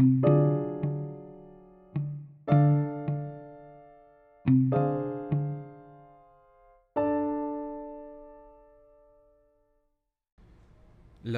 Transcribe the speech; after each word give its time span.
La 0.00 0.06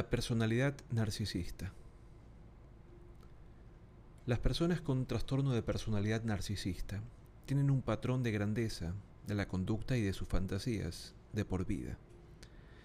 personalidad 0.08 0.76
narcisista. 0.90 1.72
Las 4.26 4.38
personas 4.38 4.80
con 4.80 5.06
trastorno 5.06 5.52
de 5.52 5.62
personalidad 5.62 6.22
narcisista 6.22 7.02
tienen 7.46 7.68
un 7.68 7.82
patrón 7.82 8.22
de 8.22 8.30
grandeza 8.30 8.94
de 9.26 9.34
la 9.34 9.48
conducta 9.48 9.96
y 9.96 10.02
de 10.02 10.12
sus 10.12 10.28
fantasías 10.28 11.16
de 11.32 11.44
por 11.44 11.66
vida, 11.66 11.98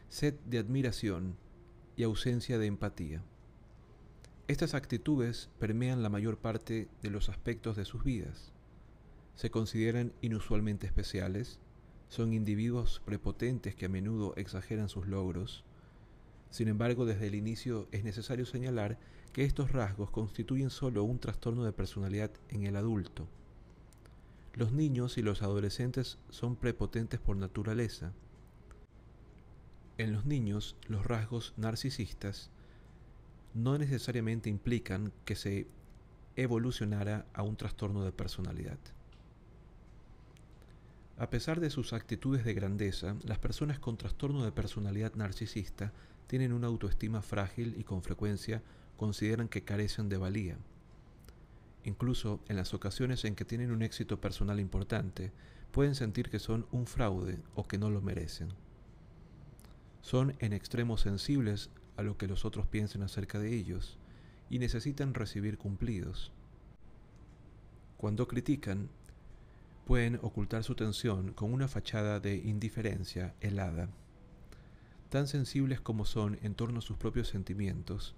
sed 0.10 0.34
de 0.48 0.58
admiración 0.58 1.38
y 1.96 2.02
ausencia 2.02 2.58
de 2.58 2.66
empatía. 2.66 3.22
Estas 4.48 4.74
actitudes 4.74 5.50
permean 5.60 6.04
la 6.04 6.10
mayor 6.10 6.38
parte 6.38 6.88
de 7.02 7.10
los 7.10 7.30
aspectos 7.30 7.76
de 7.76 7.86
sus 7.86 8.04
vidas. 8.04 8.54
Se 9.36 9.52
consideran 9.52 10.14
inusualmente 10.22 10.88
especiales, 10.88 11.60
son 12.10 12.34
individuos 12.34 13.02
prepotentes 13.06 13.76
que 13.76 13.86
a 13.86 13.90
menudo 13.90 14.34
exageran 14.38 14.90
sus 14.90 15.08
logros, 15.08 15.66
sin 16.50 16.68
embargo, 16.68 17.06
desde 17.06 17.28
el 17.28 17.36
inicio 17.36 17.88
es 17.92 18.04
necesario 18.04 18.46
señalar 18.46 18.98
que 19.34 19.44
estos 19.44 19.72
rasgos 19.72 20.12
constituyen 20.12 20.70
solo 20.70 21.04
un 21.04 21.20
trastorno 21.20 21.64
de 21.64 21.74
personalidad 21.74 22.32
en 22.50 22.64
el 22.64 22.76
adulto. 22.76 23.28
Los 24.54 24.72
niños 24.72 25.18
y 25.18 25.22
los 25.22 25.42
adolescentes 25.42 26.18
son 26.30 26.56
prepotentes 26.56 27.20
por 27.20 27.38
naturaleza. 27.38 28.14
En 29.98 30.14
los 30.14 30.26
niños, 30.26 30.78
los 30.88 31.06
rasgos 31.06 31.54
narcisistas 31.58 32.50
no 33.58 33.76
necesariamente 33.76 34.52
implican 34.52 35.12
que 35.26 35.36
se 35.36 35.68
evolucionara 36.36 37.26
a 37.34 37.42
un 37.42 37.56
trastorno 37.56 38.04
de 38.04 38.12
personalidad. 38.12 38.78
A 41.18 41.32
pesar 41.32 41.60
de 41.60 41.72
sus 41.72 41.92
actitudes 41.94 42.46
de 42.46 42.54
grandeza, 42.54 43.16
las 43.24 43.40
personas 43.40 43.80
con 43.80 43.98
trastorno 43.98 44.46
de 44.46 44.52
personalidad 44.52 45.16
narcisista 45.16 45.92
tienen 46.28 46.54
una 46.54 46.68
autoestima 46.68 47.24
frágil 47.24 47.74
y 47.80 47.84
con 47.84 48.04
frecuencia 48.04 48.62
consideran 48.96 49.48
que 49.48 49.64
carecen 49.64 50.08
de 50.08 50.18
valía. 50.18 50.58
Incluso 51.84 52.40
en 52.50 52.58
las 52.58 52.76
ocasiones 52.76 53.26
en 53.26 53.34
que 53.34 53.46
tienen 53.46 53.72
un 53.72 53.82
éxito 53.82 54.22
personal 54.22 54.60
importante, 54.60 55.32
pueden 55.72 55.96
sentir 55.96 56.30
que 56.30 56.38
son 56.38 56.68
un 56.72 56.86
fraude 56.86 57.40
o 57.56 57.68
que 57.68 57.80
no 57.80 57.90
lo 57.90 58.02
merecen. 58.02 58.50
Son 60.02 60.36
en 60.38 60.54
extremo 60.54 60.98
sensibles 60.98 61.72
a 61.98 62.04
lo 62.04 62.18
que 62.18 62.28
los 62.28 62.46
otros 62.46 62.68
piensen 62.68 63.02
acerca 63.02 63.40
de 63.40 63.54
ellos 63.54 63.98
y 64.50 64.60
necesitan 64.60 65.14
recibir 65.14 65.58
cumplidos. 65.58 66.32
Cuando 67.98 68.28
critican, 68.28 68.90
pueden 69.86 70.20
ocultar 70.22 70.64
su 70.64 70.76
tensión 70.76 71.34
con 71.34 71.52
una 71.52 71.68
fachada 71.68 72.20
de 72.20 72.36
indiferencia 72.36 73.34
helada. 73.42 73.90
Tan 75.10 75.28
sensibles 75.28 75.80
como 75.82 76.06
son 76.06 76.38
en 76.44 76.54
torno 76.54 76.80
a 76.80 76.82
sus 76.82 76.98
propios 76.98 77.30
sentimientos, 77.30 78.16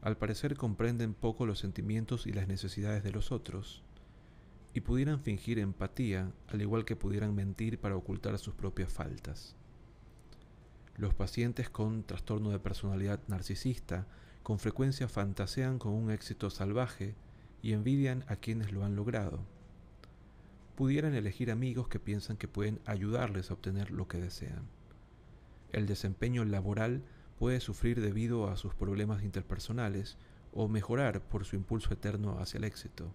al 0.00 0.16
parecer 0.16 0.56
comprenden 0.56 1.14
poco 1.14 1.44
los 1.44 1.58
sentimientos 1.58 2.26
y 2.26 2.32
las 2.32 2.46
necesidades 2.46 3.02
de 3.02 3.10
los 3.10 3.32
otros, 3.32 3.82
y 4.72 4.80
pudieran 4.80 5.20
fingir 5.20 5.58
empatía 5.58 6.30
al 6.46 6.62
igual 6.62 6.84
que 6.84 6.94
pudieran 6.94 7.34
mentir 7.34 7.78
para 7.78 7.96
ocultar 7.96 8.38
sus 8.38 8.54
propias 8.54 8.92
faltas. 8.92 9.56
Los 10.98 11.14
pacientes 11.14 11.70
con 11.70 12.02
trastorno 12.02 12.50
de 12.50 12.58
personalidad 12.58 13.20
narcisista 13.28 14.08
con 14.42 14.58
frecuencia 14.58 15.06
fantasean 15.08 15.78
con 15.78 15.92
un 15.92 16.10
éxito 16.10 16.50
salvaje 16.50 17.14
y 17.62 17.72
envidian 17.72 18.24
a 18.26 18.34
quienes 18.34 18.72
lo 18.72 18.84
han 18.84 18.96
logrado. 18.96 19.44
Pudieran 20.74 21.14
elegir 21.14 21.52
amigos 21.52 21.86
que 21.86 22.00
piensan 22.00 22.36
que 22.36 22.48
pueden 22.48 22.80
ayudarles 22.84 23.50
a 23.50 23.54
obtener 23.54 23.92
lo 23.92 24.08
que 24.08 24.18
desean. 24.18 24.66
El 25.70 25.86
desempeño 25.86 26.44
laboral 26.44 27.04
puede 27.38 27.60
sufrir 27.60 28.00
debido 28.00 28.48
a 28.48 28.56
sus 28.56 28.74
problemas 28.74 29.22
interpersonales 29.22 30.16
o 30.52 30.66
mejorar 30.66 31.20
por 31.20 31.44
su 31.44 31.54
impulso 31.54 31.94
eterno 31.94 32.40
hacia 32.40 32.58
el 32.58 32.64
éxito. 32.64 33.12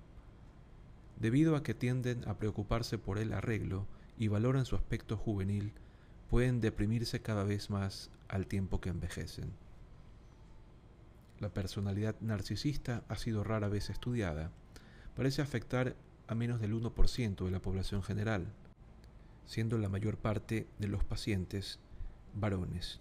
Debido 1.19 1.57
a 1.57 1.63
que 1.63 1.73
tienden 1.73 2.25
a 2.29 2.37
preocuparse 2.37 2.97
por 2.97 3.17
el 3.17 3.33
arreglo 3.33 3.87
y 4.17 4.29
valoran 4.29 4.65
su 4.65 4.77
aspecto 4.77 5.17
juvenil, 5.17 5.73
pueden 6.33 6.61
deprimirse 6.61 7.21
cada 7.21 7.43
vez 7.43 7.69
más 7.69 8.09
al 8.27 8.47
tiempo 8.47 8.81
que 8.81 8.89
envejecen. 8.89 9.53
La 11.37 11.49
personalidad 11.49 12.15
narcisista 12.21 13.03
ha 13.07 13.17
sido 13.17 13.43
rara 13.43 13.69
vez 13.69 13.91
estudiada. 13.91 14.49
Parece 15.15 15.43
afectar 15.43 15.95
a 16.25 16.33
menos 16.33 16.59
del 16.59 16.73
1% 16.73 17.45
de 17.45 17.51
la 17.51 17.59
población 17.59 18.01
general, 18.01 18.47
siendo 19.45 19.77
la 19.77 19.89
mayor 19.89 20.17
parte 20.17 20.65
de 20.79 20.87
los 20.87 21.03
pacientes 21.03 21.77
varones. 22.33 22.99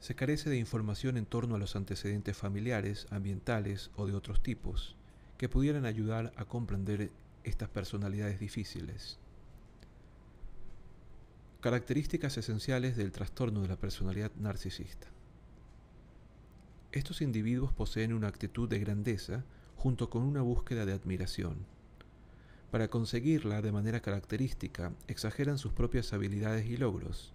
Se 0.00 0.16
carece 0.16 0.50
de 0.50 0.58
información 0.58 1.16
en 1.18 1.26
torno 1.26 1.54
a 1.54 1.58
los 1.60 1.76
antecedentes 1.76 2.36
familiares, 2.36 3.06
ambientales 3.10 3.92
o 3.94 4.08
de 4.08 4.14
otros 4.14 4.42
tipos 4.42 4.96
que 5.36 5.48
pudieran 5.48 5.86
ayudar 5.86 6.32
a 6.34 6.46
comprender 6.46 7.12
estas 7.44 7.68
personalidades 7.68 8.40
difíciles. 8.40 9.20
Características 11.60 12.38
esenciales 12.38 12.96
del 12.96 13.10
trastorno 13.10 13.62
de 13.62 13.68
la 13.68 13.76
personalidad 13.76 14.30
narcisista. 14.36 15.08
Estos 16.92 17.20
individuos 17.20 17.72
poseen 17.72 18.12
una 18.12 18.28
actitud 18.28 18.68
de 18.68 18.78
grandeza 18.78 19.44
junto 19.76 20.08
con 20.08 20.22
una 20.22 20.40
búsqueda 20.40 20.86
de 20.86 20.92
admiración 20.92 21.66
para 22.70 22.88
conseguirla 22.88 23.60
de 23.60 23.72
manera 23.72 24.00
característica, 24.00 24.92
exageran 25.08 25.58
sus 25.58 25.72
propias 25.72 26.12
habilidades 26.12 26.66
y 26.66 26.76
logros. 26.76 27.32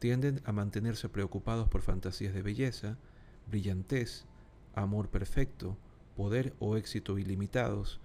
Tienden 0.00 0.42
a 0.44 0.52
mantenerse 0.52 1.08
preocupados 1.08 1.68
por 1.68 1.80
fantasías 1.80 2.34
de 2.34 2.42
belleza, 2.42 2.98
brillantez, 3.46 4.26
amor 4.74 5.08
perfecto, 5.08 5.78
poder 6.14 6.52
o 6.58 6.76
éxito 6.76 7.18
ilimitados, 7.18 8.00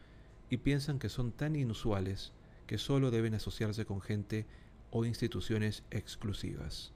y 0.49 0.57
piensan 0.57 0.97
que 0.97 1.09
son 1.09 1.33
tan 1.33 1.57
inusuales 1.57 2.31
que 2.67 2.77
solo 2.77 3.11
deben 3.11 3.33
asociarse 3.33 3.85
con 3.85 3.99
gente 3.99 4.45
o 4.91 5.05
instituciones 5.05 5.83
exclusivas. 5.91 6.93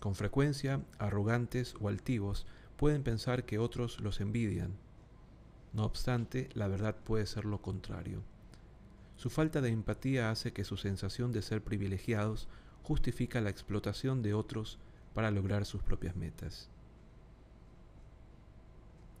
Con 0.00 0.14
frecuencia, 0.14 0.82
arrogantes 0.98 1.74
o 1.80 1.88
altivos 1.88 2.46
pueden 2.76 3.02
pensar 3.02 3.44
que 3.44 3.58
otros 3.58 4.00
los 4.00 4.20
envidian, 4.20 4.76
no 5.76 5.84
obstante, 5.84 6.48
la 6.54 6.68
verdad 6.68 6.96
puede 6.96 7.26
ser 7.26 7.44
lo 7.44 7.60
contrario. 7.60 8.22
Su 9.16 9.28
falta 9.28 9.60
de 9.60 9.68
empatía 9.68 10.30
hace 10.30 10.54
que 10.54 10.64
su 10.64 10.78
sensación 10.78 11.32
de 11.32 11.42
ser 11.42 11.62
privilegiados 11.62 12.48
justifica 12.82 13.42
la 13.42 13.50
explotación 13.50 14.22
de 14.22 14.32
otros 14.32 14.78
para 15.12 15.30
lograr 15.30 15.66
sus 15.66 15.82
propias 15.82 16.16
metas. 16.16 16.70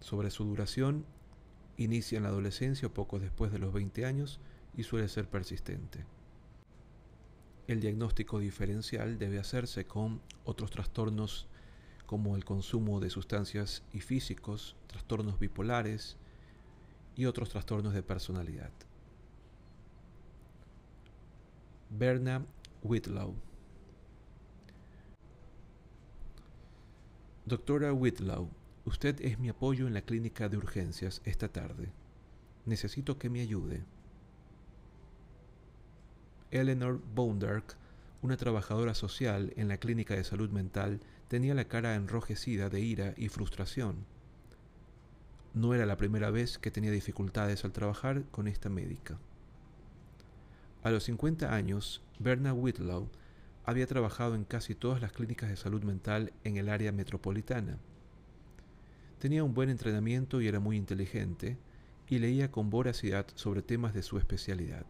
Sobre 0.00 0.30
su 0.30 0.44
duración, 0.44 1.04
inicia 1.76 2.16
en 2.16 2.22
la 2.22 2.30
adolescencia 2.30 2.88
o 2.88 2.94
poco 2.94 3.18
después 3.18 3.52
de 3.52 3.58
los 3.58 3.74
20 3.74 4.06
años 4.06 4.40
y 4.74 4.84
suele 4.84 5.08
ser 5.08 5.28
persistente. 5.28 6.06
El 7.66 7.80
diagnóstico 7.80 8.38
diferencial 8.38 9.18
debe 9.18 9.38
hacerse 9.38 9.86
con 9.86 10.20
otros 10.44 10.70
trastornos 10.70 11.48
como 12.06 12.36
el 12.36 12.44
consumo 12.44 13.00
de 13.00 13.10
sustancias 13.10 13.82
y 13.92 14.00
físicos, 14.00 14.76
trastornos 14.86 15.40
bipolares, 15.40 16.16
y 17.16 17.24
otros 17.24 17.48
trastornos 17.48 17.94
de 17.94 18.02
personalidad. 18.02 18.70
Berna 21.90 22.44
Whitlow 22.82 23.34
Doctora 27.46 27.92
Whitlow, 27.92 28.50
usted 28.84 29.20
es 29.20 29.38
mi 29.38 29.48
apoyo 29.48 29.86
en 29.86 29.94
la 29.94 30.02
clínica 30.02 30.48
de 30.48 30.56
urgencias 30.56 31.22
esta 31.24 31.48
tarde. 31.48 31.92
Necesito 32.64 33.18
que 33.18 33.30
me 33.30 33.40
ayude. 33.40 33.84
Eleanor 36.50 37.00
Boundark, 37.14 37.76
una 38.22 38.36
trabajadora 38.36 38.94
social 38.94 39.52
en 39.56 39.68
la 39.68 39.76
clínica 39.76 40.14
de 40.14 40.24
salud 40.24 40.50
mental, 40.50 41.00
tenía 41.28 41.54
la 41.54 41.66
cara 41.66 41.94
enrojecida 41.94 42.68
de 42.68 42.80
ira 42.80 43.14
y 43.16 43.28
frustración 43.28 44.06
no 45.56 45.72
era 45.72 45.86
la 45.86 45.96
primera 45.96 46.30
vez 46.30 46.58
que 46.58 46.70
tenía 46.70 46.90
dificultades 46.90 47.64
al 47.64 47.72
trabajar 47.72 48.24
con 48.30 48.46
esta 48.46 48.68
médica. 48.68 49.18
A 50.82 50.90
los 50.90 51.04
50 51.04 51.54
años, 51.54 52.02
Berna 52.18 52.52
Whitlow 52.52 53.08
había 53.64 53.86
trabajado 53.86 54.34
en 54.34 54.44
casi 54.44 54.74
todas 54.74 55.00
las 55.00 55.12
clínicas 55.12 55.48
de 55.48 55.56
salud 55.56 55.82
mental 55.82 56.34
en 56.44 56.58
el 56.58 56.68
área 56.68 56.92
metropolitana. 56.92 57.78
Tenía 59.18 59.44
un 59.44 59.54
buen 59.54 59.70
entrenamiento 59.70 60.42
y 60.42 60.46
era 60.46 60.60
muy 60.60 60.76
inteligente, 60.76 61.56
y 62.06 62.18
leía 62.18 62.50
con 62.52 62.68
voracidad 62.68 63.26
sobre 63.34 63.62
temas 63.62 63.94
de 63.94 64.02
su 64.02 64.18
especialidad. 64.18 64.84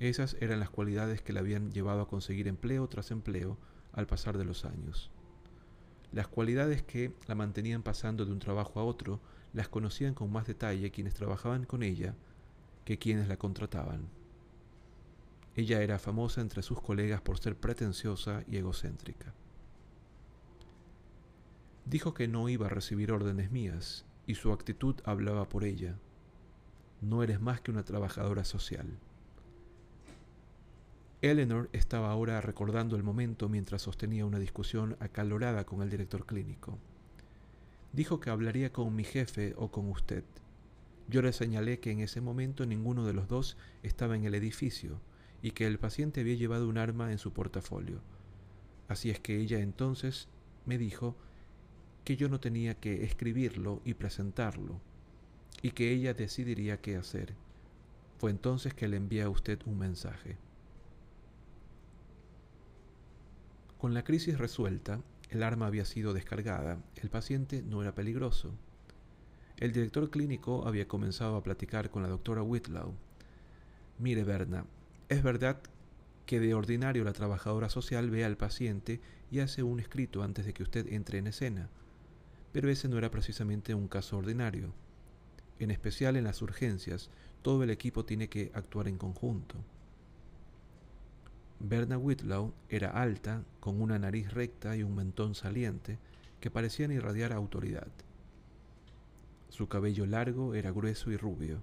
Esas 0.00 0.36
eran 0.40 0.60
las 0.60 0.70
cualidades 0.70 1.22
que 1.22 1.32
le 1.32 1.40
habían 1.40 1.70
llevado 1.70 2.00
a 2.02 2.08
conseguir 2.08 2.48
empleo 2.48 2.88
tras 2.88 3.10
empleo 3.10 3.58
al 3.92 4.06
pasar 4.06 4.36
de 4.38 4.44
los 4.44 4.64
años. 4.64 5.10
Las 6.12 6.28
cualidades 6.28 6.82
que 6.82 7.12
la 7.26 7.34
mantenían 7.34 7.82
pasando 7.82 8.24
de 8.24 8.32
un 8.32 8.38
trabajo 8.38 8.80
a 8.80 8.84
otro 8.84 9.20
las 9.52 9.68
conocían 9.68 10.14
con 10.14 10.30
más 10.32 10.46
detalle 10.46 10.90
quienes 10.90 11.14
trabajaban 11.14 11.64
con 11.64 11.82
ella 11.82 12.14
que 12.84 12.98
quienes 12.98 13.28
la 13.28 13.36
contrataban. 13.36 14.08
Ella 15.56 15.82
era 15.82 15.98
famosa 15.98 16.40
entre 16.40 16.62
sus 16.62 16.80
colegas 16.80 17.20
por 17.20 17.38
ser 17.38 17.56
pretenciosa 17.56 18.42
y 18.48 18.56
egocéntrica. 18.56 19.32
Dijo 21.84 22.14
que 22.14 22.28
no 22.28 22.48
iba 22.48 22.66
a 22.66 22.70
recibir 22.70 23.12
órdenes 23.12 23.50
mías 23.50 24.04
y 24.26 24.34
su 24.34 24.52
actitud 24.52 24.96
hablaba 25.04 25.48
por 25.48 25.64
ella. 25.64 25.98
No 27.00 27.22
eres 27.22 27.40
más 27.40 27.60
que 27.60 27.70
una 27.70 27.84
trabajadora 27.84 28.44
social. 28.44 28.98
Eleanor 31.30 31.70
estaba 31.72 32.10
ahora 32.10 32.42
recordando 32.42 32.96
el 32.96 33.02
momento 33.02 33.48
mientras 33.48 33.80
sostenía 33.80 34.26
una 34.26 34.38
discusión 34.38 34.94
acalorada 35.00 35.64
con 35.64 35.80
el 35.80 35.88
director 35.88 36.26
clínico. 36.26 36.78
Dijo 37.94 38.20
que 38.20 38.28
hablaría 38.28 38.74
con 38.74 38.94
mi 38.94 39.04
jefe 39.04 39.54
o 39.56 39.70
con 39.70 39.88
usted. 39.88 40.22
Yo 41.08 41.22
le 41.22 41.32
señalé 41.32 41.80
que 41.80 41.92
en 41.92 42.00
ese 42.00 42.20
momento 42.20 42.66
ninguno 42.66 43.06
de 43.06 43.14
los 43.14 43.26
dos 43.26 43.56
estaba 43.82 44.16
en 44.16 44.24
el 44.24 44.34
edificio 44.34 45.00
y 45.40 45.52
que 45.52 45.66
el 45.66 45.78
paciente 45.78 46.20
había 46.20 46.34
llevado 46.34 46.68
un 46.68 46.76
arma 46.76 47.10
en 47.10 47.16
su 47.16 47.32
portafolio. 47.32 48.02
Así 48.88 49.08
es 49.08 49.18
que 49.18 49.38
ella 49.38 49.60
entonces 49.60 50.28
me 50.66 50.76
dijo 50.76 51.16
que 52.04 52.16
yo 52.16 52.28
no 52.28 52.38
tenía 52.38 52.74
que 52.74 53.02
escribirlo 53.02 53.80
y 53.86 53.94
presentarlo, 53.94 54.78
y 55.62 55.70
que 55.70 55.90
ella 55.90 56.12
decidiría 56.12 56.82
qué 56.82 56.96
hacer. 56.96 57.34
Fue 58.18 58.30
entonces 58.30 58.74
que 58.74 58.88
le 58.88 58.98
envié 58.98 59.22
a 59.22 59.30
usted 59.30 59.58
un 59.64 59.78
mensaje. 59.78 60.36
Con 63.84 63.92
la 63.92 64.02
crisis 64.02 64.38
resuelta, 64.38 65.02
el 65.28 65.42
arma 65.42 65.66
había 65.66 65.84
sido 65.84 66.14
descargada, 66.14 66.78
el 67.02 67.10
paciente 67.10 67.60
no 67.60 67.82
era 67.82 67.94
peligroso. 67.94 68.54
El 69.58 69.72
director 69.72 70.08
clínico 70.08 70.66
había 70.66 70.88
comenzado 70.88 71.36
a 71.36 71.42
platicar 71.42 71.90
con 71.90 72.02
la 72.02 72.08
doctora 72.08 72.42
Whitlow. 72.42 72.94
Mire, 73.98 74.24
Berna, 74.24 74.64
es 75.10 75.22
verdad 75.22 75.60
que 76.24 76.40
de 76.40 76.54
ordinario 76.54 77.04
la 77.04 77.12
trabajadora 77.12 77.68
social 77.68 78.08
ve 78.08 78.24
al 78.24 78.38
paciente 78.38 79.02
y 79.30 79.40
hace 79.40 79.62
un 79.62 79.80
escrito 79.80 80.22
antes 80.22 80.46
de 80.46 80.54
que 80.54 80.62
usted 80.62 80.90
entre 80.90 81.18
en 81.18 81.26
escena 81.26 81.68
pero 82.52 82.70
ese 82.70 82.88
no 82.88 82.96
era 82.96 83.10
precisamente 83.10 83.74
un 83.74 83.88
caso 83.88 84.16
ordinario. 84.16 84.72
En 85.58 85.70
especial 85.70 86.16
en 86.16 86.24
las 86.24 86.40
urgencias, 86.40 87.10
todo 87.42 87.62
el 87.62 87.68
equipo 87.68 88.06
tiene 88.06 88.30
que 88.30 88.50
actuar 88.54 88.88
en 88.88 88.96
conjunto. 88.96 89.56
Berna 91.60 91.98
Whitlow 91.98 92.52
era 92.68 92.90
alta, 92.90 93.44
con 93.60 93.80
una 93.80 93.98
nariz 93.98 94.32
recta 94.32 94.76
y 94.76 94.82
un 94.82 94.94
mentón 94.94 95.34
saliente 95.34 95.98
que 96.40 96.50
parecían 96.50 96.92
irradiar 96.92 97.32
autoridad. 97.32 97.88
Su 99.48 99.68
cabello 99.68 100.04
largo 100.04 100.54
era 100.54 100.72
grueso 100.72 101.10
y 101.10 101.16
rubio. 101.16 101.62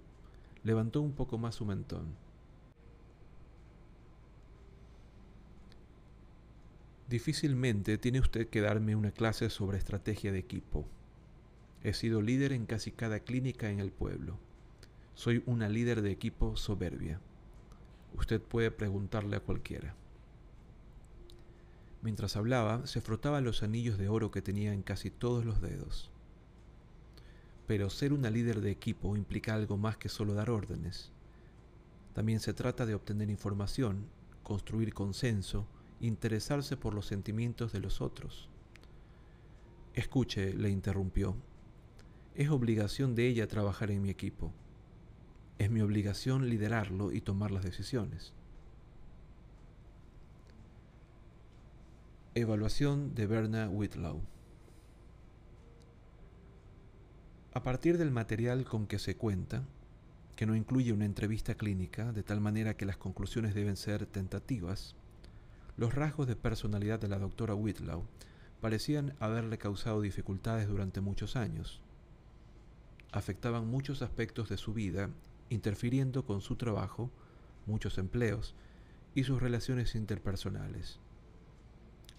Levantó 0.64 1.02
un 1.02 1.12
poco 1.12 1.38
más 1.38 1.56
su 1.56 1.66
mentón. 1.66 2.16
Difícilmente 7.10 7.98
tiene 7.98 8.22
usted 8.22 8.48
que 8.48 8.62
darme 8.62 8.96
una 8.96 9.12
clase 9.12 9.50
sobre 9.50 9.78
estrategia 9.78 10.32
de 10.32 10.40
equipo. 10.40 10.88
He 11.84 11.94
sido 11.94 12.22
líder 12.22 12.54
en 12.54 12.66
casi 12.66 12.92
cada 12.92 13.20
clínica 13.20 13.70
en 13.70 13.82
el 13.82 13.92
pueblo. 13.92 14.38
Soy 15.14 15.44
una 15.46 15.68
líder 15.68 16.02
de 16.02 16.12
equipo 16.12 16.56
soberbia. 16.56 17.20
Usted 18.18 18.42
puede 18.42 18.72
preguntarle 18.72 19.38
a 19.38 19.42
cualquiera. 19.42 19.96
Mientras 22.02 22.36
hablaba, 22.36 22.88
se 22.88 23.02
frotaba 23.02 23.42
los 23.42 23.62
anillos 23.62 23.98
de 23.98 24.10
oro 24.10 24.32
que 24.32 24.42
tenía 24.42 24.74
en 24.74 24.82
casi 24.82 25.12
todos 25.12 25.46
los 25.46 25.62
dedos. 25.62 26.10
Pero 27.68 27.90
ser 27.90 28.12
una 28.12 28.30
líder 28.30 28.62
de 28.62 28.72
equipo 28.72 29.16
implica 29.16 29.54
algo 29.54 29.78
más 29.78 29.98
que 29.98 30.10
solo 30.10 30.34
dar 30.34 30.50
órdenes. 30.50 31.12
También 32.14 32.40
se 32.40 32.54
trata 32.54 32.86
de 32.86 32.96
obtener 32.96 33.30
información, 33.30 34.08
construir 34.44 34.94
consenso, 34.94 35.68
interesarse 36.00 36.76
por 36.76 36.94
los 36.94 37.06
sentimientos 37.06 37.72
de 37.72 37.80
los 37.80 38.02
otros. 38.02 38.50
Escuche, 39.94 40.54
le 40.54 40.70
interrumpió. 40.70 41.36
Es 42.34 42.50
obligación 42.50 43.14
de 43.14 43.28
ella 43.28 43.48
trabajar 43.48 43.92
en 43.92 44.02
mi 44.02 44.10
equipo. 44.10 44.52
Es 45.62 45.70
mi 45.70 45.82
obligación 45.82 46.50
liderarlo 46.50 47.12
y 47.12 47.22
tomar 47.22 47.52
las 47.52 47.64
decisiones. 47.64 48.34
Evaluación 52.34 53.14
de 53.14 53.28
Berna 53.28 53.70
Whitlow. 53.70 54.24
A 57.54 57.62
partir 57.62 58.00
del 58.00 58.10
material 58.10 58.66
con 58.66 58.88
que 58.88 58.98
se 58.98 59.18
cuenta, 59.18 59.64
que 60.36 60.48
no 60.48 60.56
incluye 60.56 60.94
una 60.94 61.06
entrevista 61.06 61.54
clínica, 61.54 62.12
de 62.12 62.24
tal 62.24 62.42
manera 62.42 62.76
que 62.76 62.88
las 62.88 62.98
conclusiones 62.98 63.54
deben 63.54 63.78
ser 63.78 64.08
tentativas, 64.08 64.96
los 65.78 65.94
rasgos 65.94 66.26
de 66.26 66.36
personalidad 66.36 67.00
de 67.00 67.08
la 67.08 67.20
doctora 67.20 67.54
Whitlow 67.54 68.04
parecían 68.62 69.14
haberle 69.20 69.60
causado 69.60 70.02
dificultades 70.02 70.68
durante 70.68 71.02
muchos 71.02 71.36
años. 71.36 71.84
Afectaban 73.12 73.68
muchos 73.68 74.02
aspectos 74.02 74.50
de 74.50 74.58
su 74.58 74.74
vida, 74.74 75.12
interfiriendo 75.52 76.26
con 76.26 76.42
su 76.42 76.56
trabajo, 76.56 77.12
muchos 77.66 77.98
empleos 77.98 78.56
y 79.14 79.26
sus 79.26 79.42
relaciones 79.42 79.96
interpersonales. 79.96 81.00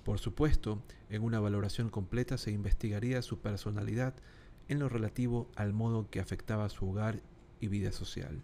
Por 0.04 0.18
supuesto, 0.18 0.82
en 1.08 1.22
una 1.22 1.40
valoración 1.40 1.88
completa 1.88 2.36
se 2.36 2.50
investigaría 2.50 3.22
su 3.22 3.38
personalidad 3.38 4.14
en 4.68 4.78
lo 4.80 4.88
relativo 4.88 5.50
al 5.56 5.72
modo 5.72 6.10
que 6.10 6.20
afectaba 6.20 6.68
su 6.68 6.90
hogar 6.90 7.20
y 7.60 7.68
vida 7.68 7.92
social. 7.92 8.42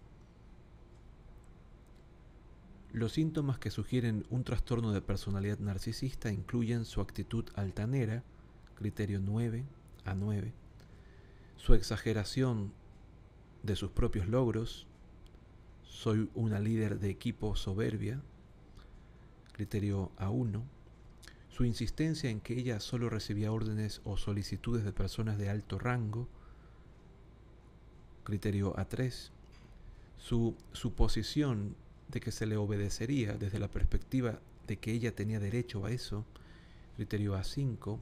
Los 2.92 3.12
síntomas 3.12 3.58
que 3.58 3.70
sugieren 3.70 4.24
un 4.30 4.44
trastorno 4.44 4.92
de 4.92 5.02
personalidad 5.02 5.58
narcisista 5.58 6.32
incluyen 6.32 6.86
su 6.86 7.02
actitud 7.02 7.44
altanera, 7.54 8.22
criterio 8.76 9.20
9 9.20 9.64
a 10.06 10.14
9, 10.14 10.54
su 11.56 11.74
exageración 11.74 12.72
de 13.68 13.76
sus 13.76 13.90
propios 13.90 14.26
logros, 14.26 14.86
soy 15.82 16.30
una 16.34 16.58
líder 16.58 16.98
de 17.00 17.10
equipo 17.10 17.54
soberbia, 17.54 18.22
criterio 19.52 20.10
A1, 20.16 20.62
su 21.50 21.66
insistencia 21.66 22.30
en 22.30 22.40
que 22.40 22.58
ella 22.58 22.80
solo 22.80 23.10
recibía 23.10 23.52
órdenes 23.52 24.00
o 24.04 24.16
solicitudes 24.16 24.84
de 24.84 24.92
personas 24.92 25.36
de 25.36 25.50
alto 25.50 25.78
rango, 25.78 26.28
criterio 28.24 28.74
A3, 28.74 29.30
su 30.16 30.56
suposición 30.72 31.76
de 32.08 32.20
que 32.20 32.32
se 32.32 32.46
le 32.46 32.56
obedecería 32.56 33.34
desde 33.34 33.58
la 33.58 33.68
perspectiva 33.68 34.40
de 34.66 34.78
que 34.78 34.92
ella 34.92 35.14
tenía 35.14 35.40
derecho 35.40 35.84
a 35.84 35.90
eso, 35.90 36.24
criterio 36.96 37.36
A5, 37.36 37.98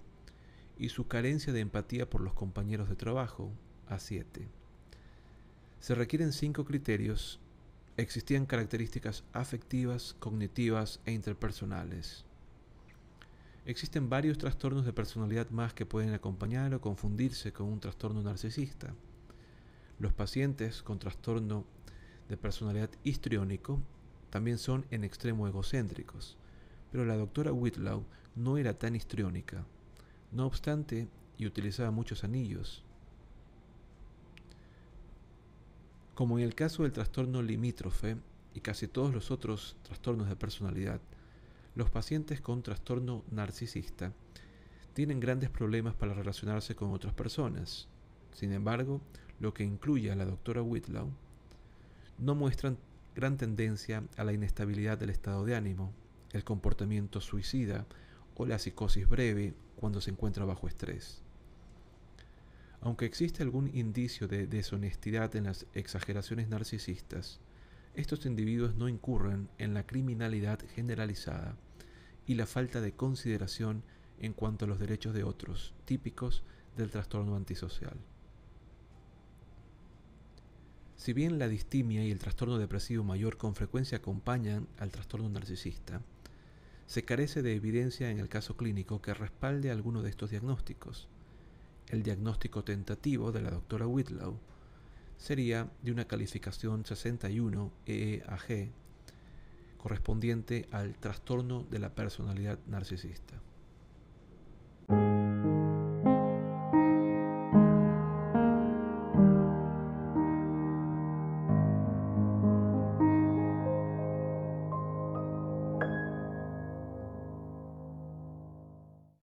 y 0.78 0.90
su 0.90 1.08
carencia 1.08 1.52
de 1.52 1.60
empatía 1.60 2.08
por 2.08 2.20
los 2.20 2.34
compañeros 2.34 2.88
de 2.88 2.94
trabajo, 2.94 3.50
A7. 3.88 4.46
Se 5.86 5.94
requieren 5.94 6.32
cinco 6.32 6.64
criterios. 6.64 7.38
Existían 7.96 8.44
características 8.44 9.22
afectivas, 9.32 10.16
cognitivas 10.18 10.98
e 11.06 11.12
interpersonales. 11.12 12.24
Existen 13.66 14.10
varios 14.10 14.36
trastornos 14.36 14.84
de 14.84 14.92
personalidad 14.92 15.48
más 15.50 15.74
que 15.74 15.86
pueden 15.86 16.12
acompañar 16.12 16.74
o 16.74 16.80
confundirse 16.80 17.52
con 17.52 17.68
un 17.68 17.78
trastorno 17.78 18.20
narcisista. 18.20 18.96
Los 20.00 20.12
pacientes 20.12 20.82
con 20.82 20.98
trastorno 20.98 21.64
de 22.28 22.36
personalidad 22.36 22.90
histriónico 23.04 23.80
también 24.30 24.58
son 24.58 24.86
en 24.90 25.04
extremo 25.04 25.46
egocéntricos, 25.46 26.36
pero 26.90 27.04
la 27.04 27.16
doctora 27.16 27.52
Whitlow 27.52 28.04
no 28.34 28.58
era 28.58 28.76
tan 28.76 28.96
histriónica. 28.96 29.64
No 30.32 30.46
obstante, 30.46 31.06
y 31.38 31.46
utilizaba 31.46 31.92
muchos 31.92 32.24
anillos. 32.24 32.82
Como 36.16 36.38
en 36.38 36.44
el 36.44 36.54
caso 36.54 36.84
del 36.84 36.92
trastorno 36.92 37.42
limítrofe 37.42 38.16
y 38.54 38.60
casi 38.60 38.88
todos 38.88 39.12
los 39.12 39.30
otros 39.30 39.76
trastornos 39.82 40.30
de 40.30 40.34
personalidad, 40.34 40.98
los 41.74 41.90
pacientes 41.90 42.40
con 42.40 42.62
trastorno 42.62 43.22
narcisista 43.30 44.14
tienen 44.94 45.20
grandes 45.20 45.50
problemas 45.50 45.94
para 45.94 46.14
relacionarse 46.14 46.74
con 46.74 46.90
otras 46.92 47.12
personas. 47.12 47.88
Sin 48.32 48.52
embargo, 48.52 49.02
lo 49.40 49.52
que 49.52 49.64
incluye 49.64 50.10
a 50.10 50.16
la 50.16 50.24
doctora 50.24 50.62
Whitlow, 50.62 51.12
no 52.16 52.34
muestran 52.34 52.78
gran 53.14 53.36
tendencia 53.36 54.02
a 54.16 54.24
la 54.24 54.32
inestabilidad 54.32 54.96
del 54.96 55.10
estado 55.10 55.44
de 55.44 55.54
ánimo, 55.54 55.92
el 56.32 56.44
comportamiento 56.44 57.20
suicida 57.20 57.84
o 58.36 58.46
la 58.46 58.58
psicosis 58.58 59.06
breve 59.06 59.52
cuando 59.76 60.00
se 60.00 60.12
encuentra 60.12 60.46
bajo 60.46 60.66
estrés. 60.66 61.25
Aunque 62.80 63.06
existe 63.06 63.42
algún 63.42 63.74
indicio 63.74 64.28
de 64.28 64.46
deshonestidad 64.46 65.34
en 65.36 65.44
las 65.44 65.66
exageraciones 65.74 66.48
narcisistas, 66.48 67.40
estos 67.94 68.26
individuos 68.26 68.74
no 68.74 68.88
incurren 68.88 69.48
en 69.58 69.74
la 69.74 69.86
criminalidad 69.86 70.60
generalizada 70.74 71.56
y 72.26 72.34
la 72.34 72.46
falta 72.46 72.80
de 72.80 72.92
consideración 72.92 73.82
en 74.20 74.32
cuanto 74.32 74.64
a 74.64 74.68
los 74.68 74.78
derechos 74.78 75.14
de 75.14 75.24
otros, 75.24 75.74
típicos 75.84 76.42
del 76.76 76.90
trastorno 76.90 77.36
antisocial. 77.36 77.96
Si 80.96 81.12
bien 81.12 81.38
la 81.38 81.48
distimia 81.48 82.04
y 82.04 82.10
el 82.10 82.18
trastorno 82.18 82.58
depresivo 82.58 83.04
mayor 83.04 83.36
con 83.36 83.54
frecuencia 83.54 83.98
acompañan 83.98 84.66
al 84.78 84.90
trastorno 84.90 85.28
narcisista, 85.28 86.02
se 86.86 87.04
carece 87.04 87.42
de 87.42 87.54
evidencia 87.54 88.10
en 88.10 88.18
el 88.18 88.28
caso 88.28 88.56
clínico 88.56 89.02
que 89.02 89.14
respalde 89.14 89.70
alguno 89.70 90.02
de 90.02 90.10
estos 90.10 90.30
diagnósticos. 90.30 91.08
El 91.88 92.02
diagnóstico 92.02 92.64
tentativo 92.64 93.32
de 93.32 93.42
la 93.42 93.50
doctora 93.50 93.86
Whitlow 93.86 94.38
sería 95.16 95.70
de 95.82 95.92
una 95.92 96.06
calificación 96.06 96.84
61 96.84 97.72
EEAG 97.86 98.70
correspondiente 99.78 100.66
al 100.72 100.96
trastorno 100.96 101.64
de 101.70 101.78
la 101.78 101.94
personalidad 101.94 102.58
narcisista. 102.66 103.40